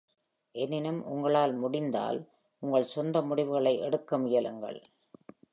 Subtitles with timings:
[0.55, 2.19] எனினும், உங்களால் முடிந்தால்,
[2.63, 4.79] உங்கள் சொந்த முடிவுகளை எடுக்க முயலுங்கள்